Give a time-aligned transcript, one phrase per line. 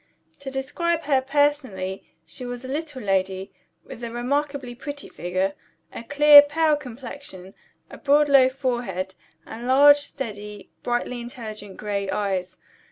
[0.39, 3.51] To describe her personally, she was a little lady,
[3.83, 5.53] with a remarkably pretty figure,
[5.93, 7.53] a clear pale complexion,
[7.87, 9.13] a broad low forehead,
[9.45, 12.57] and large, steady, brightly intelligent gray eyes.